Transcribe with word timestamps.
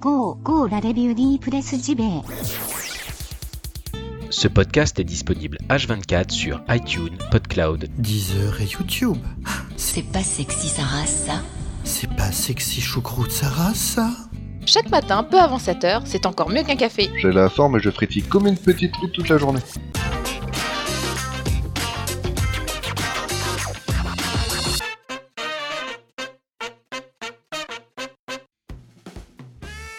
Go, 0.00 0.34
go 0.42 0.66
la 0.66 0.78
review 0.78 1.38
presse 1.38 1.74
JB. 1.74 2.02
Ce 4.28 4.46
podcast 4.46 5.00
est 5.00 5.04
disponible 5.04 5.56
H24 5.70 6.30
sur 6.30 6.60
iTunes, 6.68 7.16
PodCloud, 7.30 7.88
Deezer 7.96 8.60
et 8.60 8.66
YouTube. 8.66 9.16
C'est 9.76 10.04
pas 10.12 10.22
sexy 10.22 10.68
sa 10.68 10.82
race, 10.82 11.24
ça 11.26 11.40
C'est 11.84 12.14
pas 12.14 12.30
sexy 12.30 12.82
choucroute 12.82 13.30
Sarah, 13.30 13.72
ça 13.72 14.10
Chaque 14.66 14.90
matin, 14.90 15.22
peu 15.22 15.38
avant 15.38 15.56
7h, 15.58 16.02
c'est 16.04 16.26
encore 16.26 16.50
mieux 16.50 16.62
qu'un 16.62 16.76
café. 16.76 17.10
J'ai 17.22 17.32
la 17.32 17.48
forme 17.48 17.78
et 17.78 17.80
je 17.80 17.90
frétille 17.90 18.22
comme 18.22 18.46
une 18.46 18.58
petite 18.58 18.92
truite 18.92 19.12
toute 19.12 19.30
la 19.30 19.38
journée. 19.38 19.60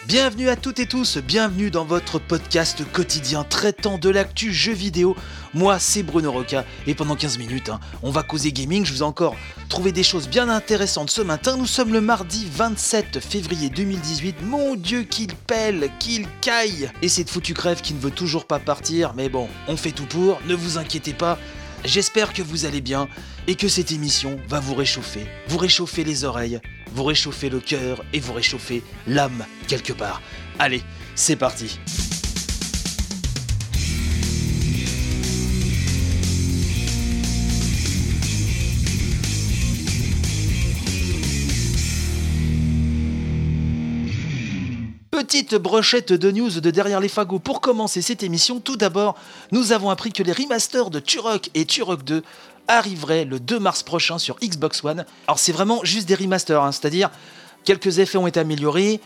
Bienvenue 0.08 0.48
à 0.48 0.56
toutes 0.56 0.80
et 0.80 0.86
tous, 0.86 1.18
bienvenue 1.18 1.70
dans 1.70 1.84
votre 1.84 2.18
podcast 2.18 2.82
quotidien 2.94 3.44
traitant 3.44 3.98
de 3.98 4.08
l'actu 4.08 4.54
jeux 4.54 4.72
vidéo. 4.72 5.18
Moi, 5.54 5.80
c'est 5.80 6.02
Bruno 6.02 6.32
Roca 6.32 6.64
et 6.86 6.96
pendant 6.96 7.18
15 7.18 7.38
minutes, 7.38 7.68
hein, 7.68 7.82
on 8.04 8.10
va 8.10 8.24
causer 8.24 8.54
gaming. 8.54 8.86
Je 8.86 8.94
vous 8.94 9.00
ai 9.00 9.06
encore 9.06 9.36
trouvé 9.68 9.92
des 9.92 10.04
choses 10.04 10.30
bien 10.30 10.48
intéressantes 10.48 11.10
ce 11.10 11.22
matin. 11.22 11.58
Nous 11.58 11.68
sommes 11.68 11.92
le 11.92 12.00
mardi 12.00 12.48
27 12.50 13.20
février 13.20 13.70
2018. 13.70 14.44
Mon 14.44 14.76
Dieu, 14.76 15.04
qu'il 15.04 15.36
pèle, 15.36 15.90
qu'il 16.00 16.26
caille 16.40 16.90
Et 17.02 17.10
cette 17.10 17.30
foutue 17.30 17.54
crève 17.54 17.82
qui 17.82 17.94
ne 17.94 18.00
veut 18.00 18.10
toujours 18.10 18.46
pas 18.46 18.60
partir. 18.60 19.14
Mais 19.14 19.28
bon, 19.28 19.50
on 19.68 19.76
fait 19.76 19.92
tout 19.92 20.06
pour, 20.06 20.40
ne 20.48 20.56
vous 20.56 20.78
inquiétez 20.78 21.14
pas. 21.14 21.38
J'espère 21.88 22.34
que 22.34 22.42
vous 22.42 22.66
allez 22.66 22.82
bien 22.82 23.08
et 23.48 23.56
que 23.56 23.70
cette 23.70 23.94
émission 23.94 24.38
va 24.50 24.60
vous 24.60 24.76
réchauffer, 24.76 25.26
vous 25.48 25.58
réchauffer 25.58 26.04
les 26.04 26.26
oreilles, 26.26 26.60
vous 26.92 27.06
réchauffer 27.06 27.50
le 27.50 27.62
cœur 27.62 28.04
et 28.12 28.20
vous 28.20 28.34
réchauffer 28.34 28.84
l'âme 29.08 29.46
quelque 29.70 29.94
part. 29.94 30.22
Allez, 30.60 30.84
c'est 31.16 31.38
parti. 31.38 31.80
Petite 45.28 45.56
brochette 45.56 46.14
de 46.14 46.32
news 46.32 46.62
de 46.62 46.72
derrière 46.72 47.02
les 47.02 47.10
fagots 47.10 47.40
pour 47.40 47.60
commencer 47.60 48.02
cette 48.02 48.24
émission. 48.24 48.62
Tout 48.62 48.78
d'abord, 48.78 49.18
nous 49.52 49.74
avons 49.74 49.90
appris 49.90 50.14
que 50.14 50.24
les 50.24 50.32
remasters 50.32 50.90
de 50.90 51.02
Turok 51.02 51.50
et 51.54 51.66
Turok 51.66 52.06
2 52.06 52.24
arriveraient 52.70 53.26
le 53.26 53.42
2 53.42 53.60
mars 53.60 53.84
prochain 53.84 54.20
sur 54.20 54.38
Xbox 54.40 54.86
One. 54.86 55.06
Alors 55.28 55.38
c'est 55.38 55.52
vraiment 55.52 55.82
juste 55.84 56.08
des 56.08 56.16
remasters, 56.16 56.64
hein, 56.64 56.72
c'est-à-dire 56.72 57.10
quelques 57.66 58.00
effets 58.00 58.18
ont 58.18 58.26
été 58.26 58.40
améliorés, 58.40 59.02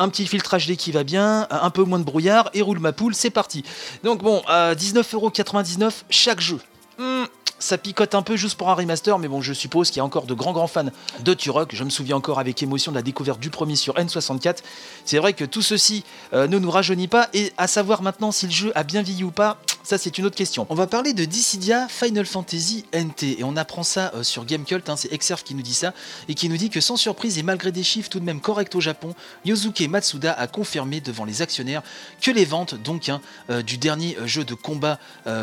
un 0.00 0.08
petit 0.08 0.26
filtre 0.26 0.58
HD 0.58 0.74
qui 0.74 0.90
va 0.90 1.04
bien, 1.04 1.46
un 1.48 1.70
peu 1.70 1.84
moins 1.84 2.00
de 2.00 2.04
brouillard 2.04 2.50
et 2.52 2.62
roule 2.62 2.80
ma 2.80 2.90
poule, 2.90 3.14
c'est 3.14 3.30
parti. 3.30 3.62
Donc 4.02 4.24
bon, 4.24 4.42
à 4.48 4.74
19,99€ 4.74 5.92
chaque 6.10 6.40
jeu. 6.40 6.58
Hmm, 6.98 7.26
ça 7.60 7.78
picote 7.78 8.14
un 8.14 8.22
peu 8.22 8.36
juste 8.36 8.56
pour 8.56 8.70
un 8.70 8.74
remaster, 8.74 9.18
mais 9.18 9.28
bon, 9.28 9.40
je 9.40 9.52
suppose 9.52 9.90
qu'il 9.90 9.98
y 9.98 10.00
a 10.00 10.04
encore 10.04 10.24
de 10.24 10.34
grands 10.34 10.52
grands 10.52 10.66
fans 10.66 10.86
de 11.20 11.34
Turok. 11.34 11.74
Je 11.74 11.84
me 11.84 11.90
souviens 11.90 12.16
encore 12.16 12.40
avec 12.40 12.62
émotion 12.62 12.90
de 12.90 12.96
la 12.96 13.02
découverte 13.02 13.38
du 13.38 13.50
premier 13.50 13.76
sur 13.76 13.94
N64. 13.94 14.58
C'est 15.04 15.18
vrai 15.18 15.34
que 15.34 15.44
tout 15.44 15.62
ceci 15.62 16.04
euh, 16.32 16.48
ne 16.48 16.58
nous 16.58 16.70
rajeunit 16.70 17.06
pas, 17.06 17.28
et 17.34 17.52
à 17.58 17.66
savoir 17.66 18.02
maintenant 18.02 18.32
si 18.32 18.46
le 18.46 18.52
jeu 18.52 18.72
a 18.74 18.82
bien 18.82 19.02
vieilli 19.02 19.24
ou 19.24 19.30
pas, 19.30 19.58
ça 19.82 19.98
c'est 19.98 20.16
une 20.18 20.24
autre 20.24 20.36
question. 20.36 20.66
On 20.70 20.74
va 20.74 20.86
parler 20.86 21.12
de 21.12 21.24
Dissidia 21.24 21.86
Final 21.88 22.24
Fantasy 22.24 22.86
NT, 22.94 23.40
et 23.40 23.44
on 23.44 23.56
apprend 23.56 23.82
ça 23.82 24.10
euh, 24.14 24.22
sur 24.22 24.46
Gamecult, 24.46 24.88
hein, 24.88 24.96
c'est 24.96 25.12
Exerf 25.12 25.44
qui 25.44 25.54
nous 25.54 25.62
dit 25.62 25.74
ça, 25.74 25.92
et 26.28 26.34
qui 26.34 26.48
nous 26.48 26.56
dit 26.56 26.70
que 26.70 26.80
sans 26.80 26.96
surprise 26.96 27.38
et 27.38 27.42
malgré 27.42 27.72
des 27.72 27.82
chiffres 27.82 28.08
tout 28.08 28.20
de 28.20 28.24
même 28.24 28.40
corrects 28.40 28.74
au 28.74 28.80
Japon, 28.80 29.14
Yosuke 29.44 29.82
Matsuda 29.82 30.32
a 30.32 30.46
confirmé 30.46 31.00
devant 31.00 31.26
les 31.26 31.42
actionnaires 31.42 31.82
que 32.22 32.30
les 32.30 32.46
ventes 32.46 32.74
donc 32.74 33.10
hein, 33.10 33.20
euh, 33.50 33.62
du 33.62 33.76
dernier 33.76 34.16
jeu 34.24 34.44
de 34.44 34.54
combat 34.54 34.98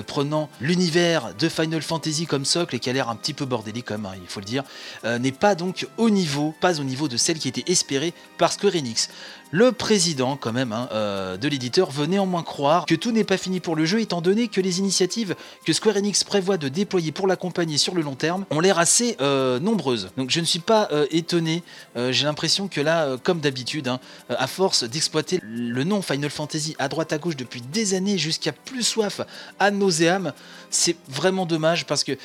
prenant 0.07 0.49
l'univers 0.59 1.33
de 1.37 1.49
Final 1.49 1.81
Fantasy 1.81 2.06
comme 2.27 2.45
socle 2.45 2.75
et 2.75 2.79
qui 2.79 2.89
a 2.89 2.93
l'air 2.93 3.09
un 3.09 3.15
petit 3.15 3.33
peu 3.33 3.45
bordélique 3.45 3.91
même, 3.91 4.05
hein, 4.05 4.13
il 4.21 4.27
faut 4.27 4.39
le 4.39 4.45
dire, 4.45 4.63
euh, 5.05 5.19
n'est 5.19 5.31
pas 5.31 5.55
donc 5.55 5.87
au 5.97 6.09
niveau, 6.09 6.53
pas 6.59 6.79
au 6.79 6.83
niveau 6.83 7.07
de 7.07 7.17
celle 7.17 7.39
qui 7.39 7.47
était 7.47 7.69
espérée 7.71 8.13
par 8.37 8.51
Square 8.51 8.75
Enix. 8.75 9.09
Le 9.51 9.71
président, 9.71 10.35
quand 10.35 10.51
même, 10.51 10.73
hein, 10.73 10.89
euh, 10.91 11.37
de 11.37 11.47
l'éditeur 11.47 11.89
veut 11.89 12.05
néanmoins 12.05 12.43
croire 12.43 12.85
que 12.85 12.95
tout 12.95 13.11
n'est 13.11 13.23
pas 13.23 13.37
fini 13.37 13.61
pour 13.61 13.77
le 13.77 13.85
jeu, 13.85 14.01
étant 14.01 14.19
donné 14.19 14.49
que 14.49 14.59
les 14.59 14.79
initiatives 14.79 15.35
que 15.65 15.71
Square 15.71 15.95
Enix 15.95 16.25
prévoit 16.25 16.57
de 16.57 16.67
déployer 16.67 17.13
pour 17.13 17.27
la 17.27 17.37
compagnie 17.37 17.77
sur 17.77 17.95
le 17.95 18.01
long 18.01 18.15
terme 18.15 18.45
ont 18.49 18.59
l'air 18.59 18.77
assez 18.77 19.15
euh, 19.21 19.57
nombreuses. 19.59 20.09
Donc 20.17 20.31
je 20.31 20.41
ne 20.41 20.45
suis 20.45 20.59
pas 20.59 20.89
euh, 20.91 21.05
étonné, 21.11 21.63
j'ai 21.95 22.25
l'impression 22.25 22.67
que 22.67 22.81
là, 22.81 23.17
comme 23.23 23.39
d'habitude, 23.39 23.87
hein, 23.87 23.99
à 24.29 24.47
force 24.47 24.83
d'exploiter 24.83 25.39
le 25.43 25.83
nom 25.83 26.01
Final 26.01 26.29
Fantasy 26.29 26.75
à 26.77 26.89
droite 26.89 27.13
à 27.13 27.17
gauche 27.17 27.37
depuis 27.37 27.61
des 27.61 27.93
années 27.93 28.17
jusqu'à 28.17 28.51
plus 28.51 28.83
soif 28.83 29.21
à 29.59 29.71
nauséam, 29.71 30.33
c'est 30.69 30.97
vraiment 31.07 31.45
dommage 31.45 31.85
parce 31.85 32.03
que 32.03 32.17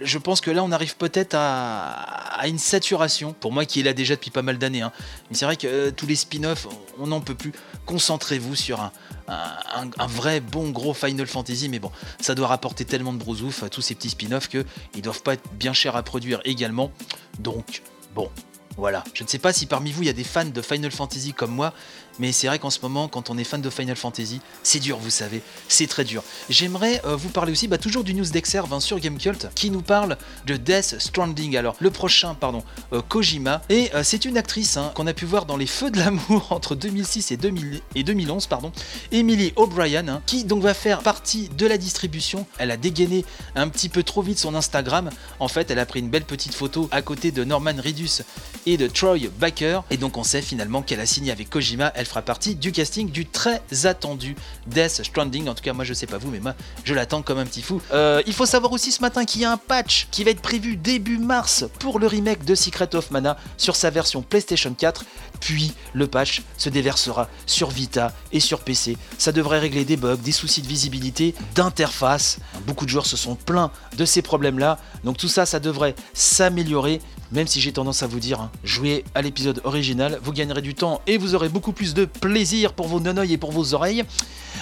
je 0.00 0.18
pense 0.18 0.40
que 0.40 0.50
là, 0.50 0.62
on 0.62 0.72
arrive 0.72 0.96
peut-être 0.96 1.34
à, 1.34 2.46
une 2.46 2.58
saturation, 2.58 3.32
pour 3.32 3.52
moi 3.52 3.64
qui 3.64 3.80
est 3.80 3.82
là 3.82 3.92
déjà 3.92 4.14
depuis 4.14 4.30
pas 4.30 4.42
mal 4.42 4.58
d'années. 4.58 4.82
hein. 4.82 4.92
Mais 5.30 5.36
c'est 5.36 5.44
vrai 5.44 5.56
que 5.56 5.66
euh, 5.66 5.90
tous 5.90 6.06
les 6.06 6.16
spin-offs, 6.16 6.66
on 6.98 7.06
n'en 7.08 7.20
peut 7.20 7.34
plus. 7.34 7.52
Concentrez-vous 7.86 8.54
sur 8.54 8.90
un 9.28 10.06
vrai 10.06 10.40
bon 10.40 10.70
gros 10.70 10.94
Final 10.94 11.26
Fantasy, 11.26 11.68
mais 11.68 11.78
bon, 11.78 11.90
ça 12.20 12.34
doit 12.34 12.48
rapporter 12.48 12.84
tellement 12.84 13.12
de 13.12 13.18
brousouf 13.18 13.62
à 13.62 13.68
tous 13.68 13.82
ces 13.82 13.94
petits 13.94 14.10
spin-offs 14.10 14.48
qu'ils 14.48 15.02
doivent 15.02 15.22
pas 15.22 15.34
être 15.34 15.48
bien 15.54 15.72
chers 15.72 15.96
à 15.96 16.02
produire 16.02 16.40
également. 16.44 16.92
Donc, 17.38 17.82
bon, 18.14 18.30
voilà. 18.76 19.04
Je 19.14 19.24
ne 19.24 19.28
sais 19.28 19.38
pas 19.38 19.52
si 19.52 19.66
parmi 19.66 19.90
vous, 19.90 20.02
il 20.02 20.06
y 20.06 20.10
a 20.10 20.14
des 20.14 20.24
fans 20.24 20.44
de 20.44 20.62
Final 20.62 20.90
Fantasy 20.90 21.32
comme 21.32 21.52
moi, 21.52 21.72
mais 22.18 22.32
c'est 22.32 22.46
vrai 22.46 22.58
qu'en 22.58 22.70
ce 22.70 22.80
moment, 22.82 23.08
quand 23.08 23.30
on 23.30 23.38
est 23.38 23.44
fan 23.44 23.60
de 23.60 23.70
Final 23.70 23.96
Fantasy, 23.96 24.40
c'est 24.62 24.78
dur, 24.78 24.98
vous 24.98 25.10
savez, 25.10 25.42
c'est 25.68 25.86
très 25.86 26.04
dur. 26.04 26.22
J'aimerais 26.48 27.00
euh, 27.04 27.16
vous 27.16 27.28
parler 27.28 27.52
aussi 27.52 27.68
bah, 27.68 27.78
toujours 27.78 28.04
du 28.04 28.14
news 28.14 28.24
d'Exerve 28.24 28.72
hein, 28.72 28.80
sur 28.80 28.98
Gamecult 28.98 29.48
qui 29.54 29.70
nous 29.70 29.82
parle 29.82 30.16
de 30.46 30.56
Death 30.56 30.96
Stranding. 30.98 31.56
Alors, 31.56 31.76
le 31.78 31.90
prochain, 31.90 32.34
pardon, 32.34 32.62
euh, 32.92 33.02
Kojima. 33.02 33.62
Et 33.68 33.90
euh, 33.94 34.02
c'est 34.02 34.24
une 34.24 34.38
actrice 34.38 34.76
hein, 34.76 34.92
qu'on 34.94 35.06
a 35.06 35.14
pu 35.14 35.24
voir 35.24 35.46
dans 35.46 35.56
Les 35.56 35.66
Feux 35.66 35.90
de 35.90 35.98
l'amour 35.98 36.46
entre 36.50 36.74
2006 36.74 37.32
et, 37.32 37.36
2000 37.36 37.80
et 37.94 38.02
2011, 38.02 38.46
pardon, 38.46 38.72
Emily 39.12 39.52
O'Brien, 39.56 40.08
hein, 40.08 40.22
qui 40.26 40.44
donc 40.44 40.62
va 40.62 40.74
faire 40.74 41.00
partie 41.00 41.48
de 41.48 41.66
la 41.66 41.78
distribution. 41.78 42.46
Elle 42.58 42.70
a 42.70 42.76
dégainé 42.76 43.24
un 43.54 43.68
petit 43.68 43.88
peu 43.88 44.02
trop 44.02 44.22
vite 44.22 44.38
son 44.38 44.54
Instagram. 44.54 45.10
En 45.40 45.48
fait, 45.48 45.70
elle 45.70 45.78
a 45.78 45.86
pris 45.86 46.00
une 46.00 46.08
belle 46.08 46.24
petite 46.24 46.54
photo 46.54 46.88
à 46.92 47.02
côté 47.02 47.30
de 47.30 47.44
Norman 47.44 47.74
Reedus 47.82 48.22
et 48.66 48.76
de 48.76 48.86
Troy 48.86 49.28
Baker. 49.38 49.80
Et 49.90 49.96
donc, 49.96 50.16
on 50.16 50.24
sait 50.24 50.42
finalement 50.42 50.82
qu'elle 50.82 51.00
a 51.00 51.06
signé 51.06 51.32
avec 51.32 51.50
Kojima. 51.50 51.92
Fera 52.08 52.22
partie 52.22 52.54
du 52.54 52.72
casting 52.72 53.10
du 53.10 53.26
très 53.26 53.62
attendu 53.84 54.36
Death 54.66 55.02
Stranding. 55.04 55.48
En 55.48 55.54
tout 55.54 55.62
cas, 55.62 55.72
moi, 55.72 55.84
je 55.84 55.94
sais 55.94 56.06
pas 56.06 56.18
vous, 56.18 56.30
mais 56.30 56.40
moi, 56.40 56.54
je 56.84 56.94
l'attends 56.94 57.22
comme 57.22 57.38
un 57.38 57.44
petit 57.44 57.62
fou. 57.62 57.80
Euh, 57.92 58.22
il 58.26 58.32
faut 58.32 58.46
savoir 58.46 58.72
aussi 58.72 58.92
ce 58.92 59.00
matin 59.00 59.24
qu'il 59.24 59.40
y 59.40 59.44
a 59.44 59.52
un 59.52 59.56
patch 59.56 60.08
qui 60.10 60.24
va 60.24 60.30
être 60.30 60.42
prévu 60.42 60.76
début 60.76 61.18
mars 61.18 61.64
pour 61.78 61.98
le 61.98 62.06
remake 62.06 62.44
de 62.44 62.54
Secret 62.54 62.94
of 62.94 63.10
Mana 63.10 63.36
sur 63.56 63.76
sa 63.76 63.90
version 63.90 64.22
PlayStation 64.22 64.72
4. 64.74 65.04
Puis 65.40 65.72
le 65.92 66.06
patch 66.06 66.42
se 66.56 66.68
déversera 66.68 67.28
sur 67.46 67.70
Vita 67.70 68.12
et 68.32 68.40
sur 68.40 68.60
PC. 68.60 68.96
Ça 69.18 69.32
devrait 69.32 69.58
régler 69.58 69.84
des 69.84 69.96
bugs, 69.96 70.16
des 70.16 70.32
soucis 70.32 70.62
de 70.62 70.68
visibilité, 70.68 71.34
d'interface. 71.54 72.38
Beaucoup 72.66 72.84
de 72.84 72.90
joueurs 72.90 73.06
se 73.06 73.16
sont 73.16 73.34
plaints 73.34 73.70
de 73.96 74.04
ces 74.04 74.22
problèmes-là. 74.22 74.78
Donc 75.04 75.16
tout 75.16 75.28
ça, 75.28 75.46
ça 75.46 75.60
devrait 75.60 75.94
s'améliorer. 76.14 77.00
Même 77.32 77.46
si 77.46 77.60
j'ai 77.60 77.72
tendance 77.72 78.02
à 78.02 78.06
vous 78.06 78.20
dire, 78.20 78.40
hein, 78.40 78.50
jouez 78.62 79.04
à 79.14 79.22
l'épisode 79.22 79.60
original, 79.64 80.18
vous 80.22 80.32
gagnerez 80.32 80.62
du 80.62 80.74
temps 80.74 81.00
et 81.06 81.18
vous 81.18 81.34
aurez 81.34 81.48
beaucoup 81.48 81.72
plus 81.72 81.94
de 81.94 82.04
plaisir 82.04 82.72
pour 82.72 82.86
vos 82.86 83.00
nonoïs 83.00 83.32
et 83.32 83.38
pour 83.38 83.52
vos 83.52 83.74
oreilles. 83.74 84.04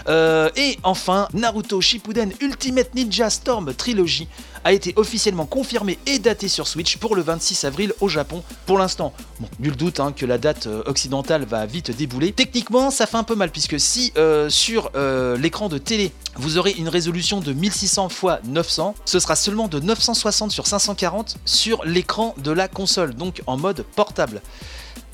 Euh, 0.08 0.50
et 0.56 0.78
enfin, 0.82 1.28
Naruto 1.32 1.80
Shippuden 1.80 2.32
Ultimate 2.40 2.94
Ninja 2.94 3.30
Storm 3.30 3.74
Trilogy 3.74 4.28
a 4.64 4.72
été 4.72 4.94
officiellement 4.96 5.46
confirmé 5.46 5.98
et 6.06 6.18
daté 6.18 6.48
sur 6.48 6.66
Switch 6.66 6.96
pour 6.96 7.16
le 7.16 7.22
26 7.22 7.64
avril 7.64 7.92
au 8.00 8.08
Japon. 8.08 8.42
Pour 8.66 8.78
l'instant, 8.78 9.12
bon, 9.40 9.48
nul 9.60 9.76
doute 9.76 10.00
hein, 10.00 10.12
que 10.12 10.26
la 10.26 10.38
date 10.38 10.66
euh, 10.66 10.82
occidentale 10.86 11.44
va 11.44 11.66
vite 11.66 11.90
débouler. 11.90 12.32
Techniquement, 12.32 12.90
ça 12.90 13.06
fait 13.06 13.16
un 13.16 13.24
peu 13.24 13.34
mal 13.34 13.50
puisque 13.50 13.78
si 13.78 14.12
euh, 14.16 14.48
sur 14.48 14.90
l'écran 15.38 15.68
de 15.68 15.78
télé 15.78 16.12
vous 16.36 16.58
aurez 16.58 16.72
une 16.72 16.88
résolution 16.88 17.40
de 17.40 17.52
1600 17.52 18.08
x 18.08 18.24
900, 18.44 18.94
ce 19.04 19.18
sera 19.18 19.36
seulement 19.36 19.68
de 19.68 19.80
960 19.80 20.50
sur 20.50 20.66
540 20.66 21.36
sur 21.44 21.84
l'écran 21.84 22.34
de 22.38 22.50
la 22.50 22.68
console, 22.68 23.14
donc 23.14 23.42
en 23.46 23.56
mode 23.56 23.84
portable 23.94 24.40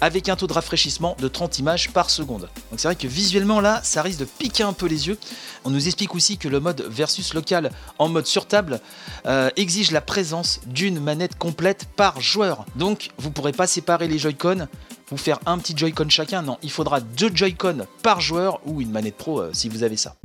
avec 0.00 0.28
un 0.28 0.36
taux 0.36 0.46
de 0.46 0.52
rafraîchissement 0.52 1.16
de 1.18 1.28
30 1.28 1.58
images 1.58 1.90
par 1.90 2.10
seconde. 2.10 2.48
Donc 2.70 2.78
c'est 2.78 2.88
vrai 2.88 2.96
que 2.96 3.06
visuellement 3.06 3.60
là, 3.60 3.80
ça 3.82 4.02
risque 4.02 4.20
de 4.20 4.24
piquer 4.24 4.62
un 4.62 4.72
peu 4.72 4.86
les 4.86 5.08
yeux. 5.08 5.18
On 5.64 5.70
nous 5.70 5.86
explique 5.86 6.14
aussi 6.14 6.38
que 6.38 6.48
le 6.48 6.60
mode 6.60 6.84
versus 6.88 7.34
local 7.34 7.70
en 7.98 8.08
mode 8.08 8.26
sur 8.26 8.46
table 8.46 8.80
euh, 9.26 9.50
exige 9.56 9.90
la 9.90 10.00
présence 10.00 10.60
d'une 10.66 11.00
manette 11.00 11.36
complète 11.36 11.86
par 11.96 12.20
joueur. 12.20 12.64
Donc 12.76 13.10
vous 13.18 13.30
pourrez 13.30 13.52
pas 13.52 13.66
séparer 13.66 14.08
les 14.08 14.18
Joy-Con, 14.18 14.68
vous 15.10 15.16
faire 15.16 15.38
un 15.46 15.58
petit 15.58 15.76
Joy-Con 15.76 16.08
chacun. 16.08 16.42
Non, 16.42 16.58
il 16.62 16.70
faudra 16.70 17.00
deux 17.00 17.30
Joy-Con 17.34 17.86
par 18.02 18.20
joueur 18.20 18.60
ou 18.64 18.80
une 18.80 18.90
manette 18.90 19.16
pro 19.16 19.40
euh, 19.40 19.50
si 19.52 19.68
vous 19.68 19.82
avez 19.82 19.96
ça. 19.96 20.19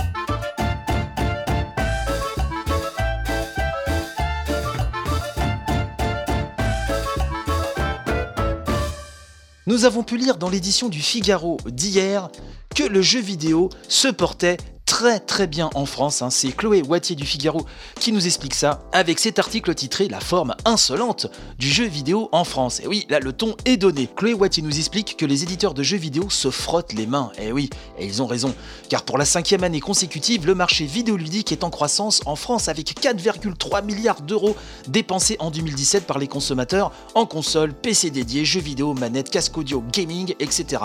Nous 9.68 9.86
avons 9.86 10.04
pu 10.04 10.18
lire 10.18 10.38
dans 10.38 10.50
l'édition 10.50 10.90
du 10.90 11.02
Figaro 11.02 11.58
d'hier 11.66 12.30
que 12.76 12.84
le 12.84 13.02
jeu 13.02 13.20
vidéo 13.20 13.70
se 13.88 14.08
portait 14.08 14.58
très 14.86 15.20
très 15.20 15.48
bien 15.48 15.70
en 15.74 15.86
France. 15.86 16.22
hein. 16.22 16.30
C'est 16.30 16.52
Chloé 16.52 16.82
Wattier 16.84 17.16
du 17.16 17.26
Figaro 17.26 17.66
qui 18.00 18.12
nous 18.12 18.26
explique 18.26 18.54
ça 18.54 18.82
avec 18.92 19.20
cet 19.20 19.40
article 19.40 19.74
titré 19.74 20.08
La 20.08 20.20
forme 20.20 20.56
insolente 20.64 21.28
du 21.58 21.68
jeu 21.68 21.86
vidéo 21.86 22.30
en 22.32 22.44
France. 22.44 22.80
Et 22.82 22.88
oui, 22.88 23.06
là 23.10 23.20
le 23.20 23.34
ton 23.34 23.56
est 23.66 23.78
donné. 23.78 24.08
Chloé 24.16 24.34
Wattier 24.34 24.64
nous 24.64 24.78
explique 24.78 25.18
que 25.18 25.26
les 25.26 25.44
éditeurs 25.44 25.74
de 25.74 25.84
jeux 25.84 25.98
vidéo 25.98 26.30
se 26.30 26.50
frottent 26.50 26.94
les 26.94 27.08
mains. 27.08 27.32
Et 27.40 27.52
oui, 27.52 27.70
et 27.98 28.06
ils 28.06 28.22
ont 28.22 28.28
raison. 28.28 28.54
Car 28.90 29.04
pour 29.04 29.18
la 29.18 29.26
cinquième 29.26 29.64
année 29.64 29.80
consécutive, 29.80 30.46
le 30.46 30.56
marché 30.56 30.86
vidéoludique 30.86 31.52
est 31.52 31.64
en 31.64 31.70
croissance 31.70 32.22
en 32.26 32.36
France 32.36 32.68
avec 32.68 33.00
4,3 33.02 33.84
milliards 33.84 34.22
d'euros 34.22 34.56
dépensés 34.88 35.38
en 35.40 35.52
2017 35.52 36.06
par 36.06 36.20
les 36.20 36.28
consommateurs 36.28 36.92
en 37.16 37.26
consoles, 37.26 37.74
PC 37.74 38.12
dédiés, 38.12 38.46
jeux 38.46 38.60
vidéo, 38.60 38.94
manettes, 38.94 39.30
casque 39.30 39.58
audio, 39.58 39.84
gaming, 39.92 40.36
etc. 40.40 40.84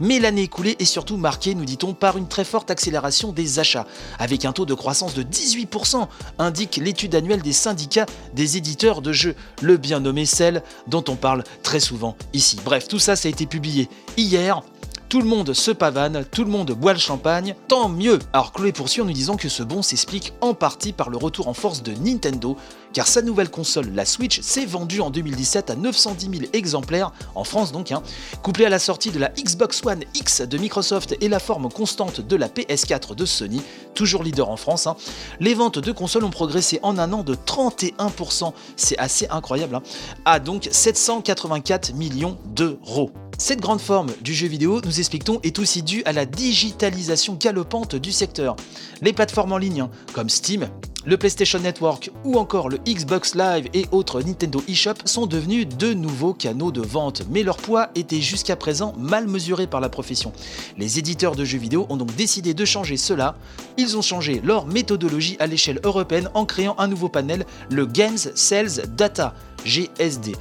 Mais 0.00 0.18
l'année 0.18 0.42
écoulée 0.42 0.76
est 0.78 0.84
surtout 0.84 1.16
marquée, 1.16 1.54
nous 1.54 1.64
dit-on, 1.64 1.94
par 1.94 2.16
une 2.16 2.28
très 2.28 2.44
forte 2.44 2.70
accélération 2.70 3.32
des 3.36 3.60
achats, 3.60 3.86
avec 4.18 4.44
un 4.44 4.52
taux 4.52 4.66
de 4.66 4.74
croissance 4.74 5.14
de 5.14 5.22
18%, 5.22 6.08
indique 6.40 6.80
l'étude 6.82 7.14
annuelle 7.14 7.42
des 7.42 7.52
syndicats 7.52 8.06
des 8.34 8.56
éditeurs 8.56 9.02
de 9.02 9.12
jeux, 9.12 9.36
le 9.62 9.76
bien 9.76 10.00
nommé 10.00 10.26
celle 10.26 10.62
dont 10.88 11.04
on 11.06 11.14
parle 11.14 11.44
très 11.62 11.78
souvent 11.78 12.16
ici. 12.32 12.58
Bref, 12.64 12.88
tout 12.88 12.98
ça, 12.98 13.14
ça 13.14 13.28
a 13.28 13.30
été 13.30 13.46
publié 13.46 13.88
hier. 14.16 14.62
Tout 15.08 15.20
le 15.20 15.28
monde 15.28 15.52
se 15.52 15.70
pavane, 15.70 16.24
tout 16.32 16.42
le 16.42 16.50
monde 16.50 16.72
boit 16.72 16.92
le 16.92 16.98
champagne, 16.98 17.54
tant 17.68 17.88
mieux 17.88 18.18
Alors 18.32 18.52
Chloé 18.52 18.72
poursuit 18.72 19.02
en 19.02 19.04
nous 19.04 19.12
disant 19.12 19.36
que 19.36 19.48
ce 19.48 19.62
bond 19.62 19.80
s'explique 19.80 20.32
en 20.40 20.52
partie 20.52 20.92
par 20.92 21.10
le 21.10 21.16
retour 21.16 21.46
en 21.46 21.54
force 21.54 21.84
de 21.84 21.92
Nintendo, 21.92 22.56
car 22.92 23.06
sa 23.06 23.22
nouvelle 23.22 23.48
console, 23.48 23.92
la 23.94 24.04
Switch, 24.04 24.40
s'est 24.40 24.66
vendue 24.66 25.00
en 25.00 25.10
2017 25.10 25.70
à 25.70 25.76
910 25.76 26.38
000 26.38 26.50
exemplaires, 26.54 27.12
en 27.36 27.44
France 27.44 27.70
donc, 27.70 27.92
hein, 27.92 28.02
couplée 28.42 28.66
à 28.66 28.68
la 28.68 28.80
sortie 28.80 29.12
de 29.12 29.20
la 29.20 29.28
Xbox 29.28 29.80
One 29.86 30.02
X 30.14 30.40
de 30.40 30.58
Microsoft 30.58 31.16
et 31.20 31.28
la 31.28 31.38
forme 31.38 31.70
constante 31.70 32.20
de 32.20 32.34
la 32.34 32.48
PS4 32.48 33.14
de 33.14 33.24
Sony, 33.24 33.62
toujours 33.94 34.24
leader 34.24 34.50
en 34.50 34.56
France. 34.56 34.88
hein. 34.88 34.96
Les 35.38 35.54
ventes 35.54 35.78
de 35.78 35.92
consoles 35.92 36.24
ont 36.24 36.30
progressé 36.30 36.80
en 36.82 36.98
un 36.98 37.12
an 37.12 37.22
de 37.22 37.36
31%, 37.36 38.52
c'est 38.74 38.98
assez 38.98 39.28
incroyable, 39.30 39.76
hein, 39.76 39.82
à 40.24 40.40
donc 40.40 40.68
784 40.72 41.94
millions 41.94 42.38
d'euros. 42.46 43.12
Cette 43.38 43.60
grande 43.60 43.80
forme 43.80 44.12
du 44.22 44.32
jeu 44.32 44.46
vidéo, 44.46 44.80
nous 44.82 44.98
expliquons, 44.98 45.40
est 45.42 45.58
aussi 45.58 45.82
due 45.82 46.02
à 46.06 46.12
la 46.12 46.24
digitalisation 46.24 47.34
galopante 47.34 47.94
du 47.94 48.10
secteur. 48.10 48.56
Les 49.02 49.12
plateformes 49.12 49.52
en 49.52 49.58
ligne, 49.58 49.82
hein, 49.82 49.90
comme 50.14 50.30
Steam, 50.30 50.68
le 51.04 51.18
PlayStation 51.18 51.58
Network 51.58 52.10
ou 52.24 52.38
encore 52.38 52.70
le 52.70 52.78
Xbox 52.78 53.34
Live 53.34 53.68
et 53.74 53.86
autres 53.92 54.22
Nintendo 54.22 54.62
eShop 54.66 54.94
sont 55.04 55.26
devenus 55.26 55.68
de 55.68 55.92
nouveaux 55.92 56.32
canaux 56.32 56.72
de 56.72 56.80
vente, 56.80 57.22
mais 57.30 57.42
leur 57.42 57.58
poids 57.58 57.90
était 57.94 58.22
jusqu'à 58.22 58.56
présent 58.56 58.94
mal 58.98 59.28
mesuré 59.28 59.66
par 59.66 59.80
la 59.80 59.90
profession. 59.90 60.32
Les 60.78 60.98
éditeurs 60.98 61.36
de 61.36 61.44
jeux 61.44 61.58
vidéo 61.58 61.86
ont 61.90 61.96
donc 61.96 62.16
décidé 62.16 62.54
de 62.54 62.64
changer 62.64 62.96
cela. 62.96 63.36
Ils 63.76 63.98
ont 63.98 64.02
changé 64.02 64.40
leur 64.42 64.66
méthodologie 64.66 65.36
à 65.40 65.46
l'échelle 65.46 65.80
européenne 65.84 66.30
en 66.32 66.46
créant 66.46 66.74
un 66.78 66.88
nouveau 66.88 67.10
panel, 67.10 67.44
le 67.70 67.84
Games 67.84 68.18
Sales 68.34 68.88
Data, 68.96 69.34
GSD. 69.64 70.32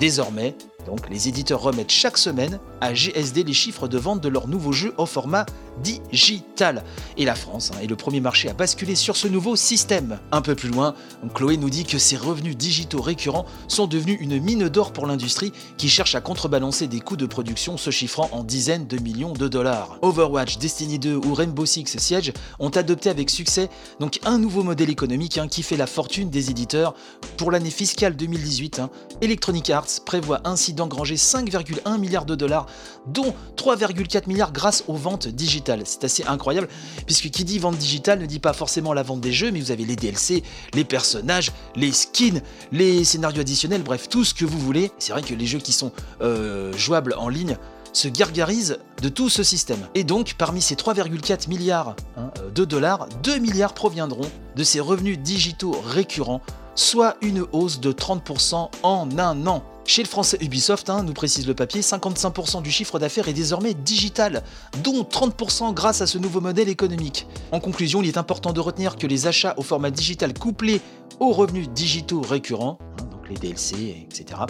Désormais, 0.00 0.54
donc, 0.86 1.08
les 1.10 1.28
éditeurs 1.28 1.60
remettent 1.60 1.90
chaque 1.90 2.18
semaine 2.18 2.58
à 2.80 2.94
GSD 2.94 3.44
les 3.44 3.52
chiffres 3.52 3.88
de 3.88 3.98
vente 3.98 4.20
de 4.20 4.28
leurs 4.28 4.48
nouveaux 4.48 4.72
jeux 4.72 4.94
au 4.98 5.06
format 5.06 5.46
digital. 5.82 6.84
Et 7.16 7.24
la 7.24 7.34
France 7.34 7.70
hein, 7.72 7.78
est 7.82 7.86
le 7.86 7.96
premier 7.96 8.20
marché 8.20 8.48
à 8.48 8.52
basculer 8.52 8.94
sur 8.94 9.16
ce 9.16 9.28
nouveau 9.28 9.56
système. 9.56 10.18
Un 10.32 10.42
peu 10.42 10.54
plus 10.54 10.68
loin, 10.68 10.94
Chloé 11.34 11.56
nous 11.56 11.70
dit 11.70 11.84
que 11.84 11.98
ces 11.98 12.16
revenus 12.16 12.56
digitaux 12.56 13.00
récurrents 13.00 13.46
sont 13.68 13.86
devenus 13.86 14.18
une 14.20 14.40
mine 14.40 14.68
d'or 14.68 14.92
pour 14.92 15.06
l'industrie 15.06 15.52
qui 15.78 15.88
cherche 15.88 16.14
à 16.14 16.20
contrebalancer 16.20 16.86
des 16.86 17.00
coûts 17.00 17.16
de 17.16 17.26
production 17.26 17.76
se 17.76 17.90
chiffrant 17.90 18.28
en 18.32 18.44
dizaines 18.44 18.86
de 18.86 18.98
millions 18.98 19.32
de 19.32 19.48
dollars. 19.48 19.98
Overwatch, 20.02 20.58
Destiny 20.58 20.98
2 20.98 21.16
ou 21.16 21.34
Rainbow 21.34 21.66
Six 21.66 21.96
Siege 21.98 22.32
ont 22.58 22.70
adopté 22.70 23.10
avec 23.10 23.30
succès 23.30 23.68
donc 24.00 24.18
un 24.24 24.38
nouveau 24.38 24.62
modèle 24.62 24.90
économique 24.90 25.38
hein, 25.38 25.48
qui 25.48 25.62
fait 25.62 25.76
la 25.76 25.86
fortune 25.86 26.30
des 26.30 26.50
éditeurs 26.50 26.94
pour 27.36 27.50
l'année 27.50 27.70
fiscale 27.70 28.16
2018. 28.16 28.80
hein. 28.80 28.90
Electronic 29.20 29.70
Arts 29.70 29.86
prévoit 30.04 30.40
ainsi 30.44 30.69
d'engranger 30.72 31.16
5,1 31.16 31.98
milliards 31.98 32.24
de 32.24 32.34
dollars, 32.34 32.66
dont 33.06 33.34
3,4 33.56 34.28
milliards 34.28 34.52
grâce 34.52 34.84
aux 34.88 34.94
ventes 34.94 35.28
digitales. 35.28 35.82
C'est 35.84 36.04
assez 36.04 36.24
incroyable, 36.24 36.68
puisque 37.06 37.30
qui 37.30 37.44
dit 37.44 37.58
vente 37.58 37.76
digitale 37.76 38.20
ne 38.20 38.26
dit 38.26 38.38
pas 38.38 38.52
forcément 38.52 38.92
la 38.92 39.02
vente 39.02 39.20
des 39.20 39.32
jeux, 39.32 39.50
mais 39.50 39.60
vous 39.60 39.70
avez 39.70 39.84
les 39.84 39.96
DLC, 39.96 40.42
les 40.74 40.84
personnages, 40.84 41.52
les 41.76 41.92
skins, 41.92 42.40
les 42.72 43.04
scénarios 43.04 43.40
additionnels, 43.40 43.82
bref, 43.82 44.08
tout 44.08 44.24
ce 44.24 44.34
que 44.34 44.44
vous 44.44 44.58
voulez. 44.58 44.90
C'est 44.98 45.12
vrai 45.12 45.22
que 45.22 45.34
les 45.34 45.46
jeux 45.46 45.58
qui 45.58 45.72
sont 45.72 45.92
euh, 46.20 46.72
jouables 46.76 47.14
en 47.18 47.28
ligne 47.28 47.56
se 47.92 48.08
gargarisent 48.08 48.78
de 49.02 49.08
tout 49.08 49.28
ce 49.28 49.42
système. 49.42 49.80
Et 49.94 50.04
donc, 50.04 50.34
parmi 50.38 50.60
ces 50.60 50.74
3,4 50.74 51.48
milliards 51.48 51.96
hein, 52.16 52.30
euh, 52.38 52.50
de 52.50 52.64
dollars, 52.64 53.08
2 53.22 53.38
milliards 53.38 53.74
proviendront 53.74 54.30
de 54.56 54.64
ces 54.64 54.80
revenus 54.80 55.18
digitaux 55.18 55.74
récurrents, 55.84 56.40
soit 56.74 57.16
une 57.20 57.44
hausse 57.52 57.80
de 57.80 57.92
30% 57.92 58.70
en 58.82 59.18
un 59.18 59.46
an. 59.46 59.62
Chez 59.90 60.04
le 60.04 60.08
français 60.08 60.38
Ubisoft, 60.40 60.88
hein, 60.88 61.02
nous 61.02 61.14
précise 61.14 61.48
le 61.48 61.54
papier, 61.54 61.80
55% 61.80 62.62
du 62.62 62.70
chiffre 62.70 63.00
d'affaires 63.00 63.26
est 63.26 63.32
désormais 63.32 63.74
digital, 63.74 64.44
dont 64.84 65.02
30% 65.02 65.74
grâce 65.74 66.00
à 66.00 66.06
ce 66.06 66.16
nouveau 66.16 66.40
modèle 66.40 66.68
économique. 66.68 67.26
En 67.50 67.58
conclusion, 67.58 68.00
il 68.00 68.06
est 68.06 68.16
important 68.16 68.52
de 68.52 68.60
retenir 68.60 68.94
que 68.94 69.08
les 69.08 69.26
achats 69.26 69.52
au 69.56 69.62
format 69.62 69.90
digital 69.90 70.32
couplés 70.32 70.80
aux 71.18 71.32
revenus 71.32 71.68
digitaux 71.70 72.20
récurrents, 72.20 72.78
hein, 73.00 73.04
donc 73.10 73.28
les 73.28 73.34
DLC, 73.34 74.06
etc., 74.08 74.42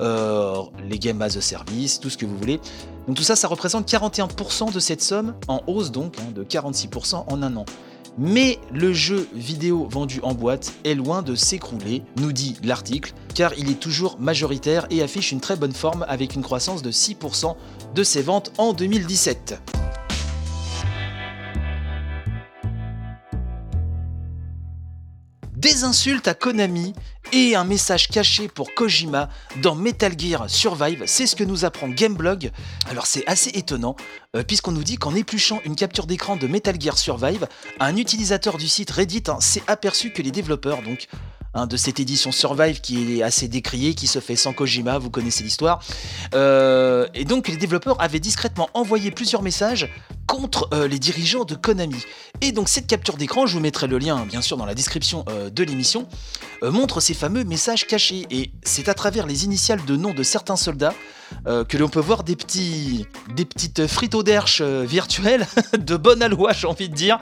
euh, 0.00 0.58
les 0.86 0.98
games 0.98 1.22
as 1.22 1.38
a 1.38 1.40
service, 1.40 1.98
tout 1.98 2.10
ce 2.10 2.18
que 2.18 2.26
vous 2.26 2.36
voulez, 2.36 2.60
donc 3.06 3.16
tout 3.16 3.22
ça, 3.22 3.36
ça 3.36 3.48
représente 3.48 3.90
41% 3.90 4.70
de 4.70 4.80
cette 4.80 5.00
somme, 5.00 5.34
en 5.48 5.62
hausse 5.66 5.92
donc 5.92 6.16
hein, 6.18 6.30
de 6.34 6.44
46% 6.44 7.24
en 7.26 7.42
un 7.42 7.56
an. 7.56 7.64
Mais 8.16 8.60
le 8.70 8.92
jeu 8.92 9.28
vidéo 9.34 9.88
vendu 9.90 10.20
en 10.22 10.34
boîte 10.34 10.72
est 10.84 10.94
loin 10.94 11.22
de 11.22 11.34
s'écrouler, 11.34 12.02
nous 12.16 12.32
dit 12.32 12.56
l'article, 12.62 13.12
car 13.34 13.52
il 13.58 13.70
est 13.70 13.80
toujours 13.80 14.20
majoritaire 14.20 14.86
et 14.90 15.02
affiche 15.02 15.32
une 15.32 15.40
très 15.40 15.56
bonne 15.56 15.72
forme 15.72 16.04
avec 16.08 16.36
une 16.36 16.42
croissance 16.42 16.82
de 16.82 16.92
6% 16.92 17.56
de 17.94 18.02
ses 18.04 18.22
ventes 18.22 18.52
en 18.56 18.72
2017. 18.72 19.60
Des 25.56 25.82
insultes 25.82 26.28
à 26.28 26.34
Konami 26.34 26.92
et 27.34 27.56
un 27.56 27.64
message 27.64 28.06
caché 28.06 28.46
pour 28.46 28.74
Kojima 28.74 29.28
dans 29.60 29.74
Metal 29.74 30.12
Gear 30.16 30.48
Survive, 30.48 31.02
c'est 31.06 31.26
ce 31.26 31.34
que 31.34 31.42
nous 31.42 31.64
apprend 31.64 31.88
Gameblog. 31.88 32.52
Alors 32.88 33.06
c'est 33.06 33.26
assez 33.26 33.50
étonnant, 33.50 33.96
euh, 34.36 34.44
puisqu'on 34.44 34.70
nous 34.70 34.84
dit 34.84 34.98
qu'en 34.98 35.16
épluchant 35.16 35.60
une 35.64 35.74
capture 35.74 36.06
d'écran 36.06 36.36
de 36.36 36.46
Metal 36.46 36.80
Gear 36.80 36.96
Survive, 36.96 37.48
un 37.80 37.96
utilisateur 37.96 38.56
du 38.56 38.68
site 38.68 38.92
Reddit 38.92 39.24
hein, 39.26 39.38
s'est 39.40 39.64
aperçu 39.66 40.12
que 40.12 40.22
les 40.22 40.30
développeurs, 40.30 40.82
donc 40.82 41.08
hein, 41.54 41.66
de 41.66 41.76
cette 41.76 41.98
édition 41.98 42.30
Survive 42.30 42.80
qui 42.80 43.18
est 43.18 43.22
assez 43.24 43.48
décriée, 43.48 43.94
qui 43.94 44.06
se 44.06 44.20
fait 44.20 44.36
sans 44.36 44.52
Kojima, 44.52 44.98
vous 44.98 45.10
connaissez 45.10 45.42
l'histoire, 45.42 45.82
euh, 46.36 47.08
et 47.14 47.24
donc 47.24 47.48
les 47.48 47.56
développeurs 47.56 48.00
avaient 48.00 48.20
discrètement 48.20 48.70
envoyé 48.74 49.10
plusieurs 49.10 49.42
messages 49.42 49.90
contre 50.34 50.68
euh, 50.74 50.88
les 50.88 50.98
dirigeants 50.98 51.44
de 51.44 51.54
Konami. 51.54 52.04
Et 52.40 52.50
donc 52.50 52.68
cette 52.68 52.88
capture 52.88 53.16
d'écran, 53.16 53.46
je 53.46 53.54
vous 53.54 53.60
mettrai 53.60 53.86
le 53.86 53.98
lien 53.98 54.26
bien 54.26 54.42
sûr 54.42 54.56
dans 54.56 54.66
la 54.66 54.74
description 54.74 55.24
euh, 55.28 55.48
de 55.48 55.62
l'émission, 55.62 56.08
euh, 56.64 56.72
montre 56.72 56.98
ces 56.98 57.14
fameux 57.14 57.44
messages 57.44 57.86
cachés. 57.86 58.26
Et 58.30 58.50
c'est 58.64 58.88
à 58.88 58.94
travers 58.94 59.28
les 59.28 59.44
initiales 59.44 59.84
de 59.84 59.96
noms 59.96 60.12
de 60.12 60.22
certains 60.22 60.56
soldats 60.56 60.94
que 61.68 61.78
l'on 61.78 61.88
peut 61.88 62.00
voir 62.00 62.22
des, 62.22 62.36
petits, 62.36 63.06
des 63.34 63.44
petites 63.44 63.88
frites 63.88 64.14
euh, 64.14 64.84
virtuelles 64.86 65.46
de 65.78 65.96
bonne 65.96 66.22
aloi, 66.22 66.52
j'ai 66.52 66.66
envie 66.66 66.88
de 66.88 66.94
dire. 66.94 67.18